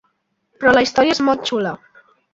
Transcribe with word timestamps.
Però 0.63 0.73
la 0.77 0.83
història 0.87 1.17
és 1.17 1.21
molt 1.29 1.45
xula. 1.51 1.75